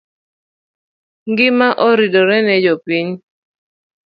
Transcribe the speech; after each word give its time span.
Ngima 1.29 1.67
oridore 1.87 2.37
ne 2.45 2.55
jopiny 2.63 3.11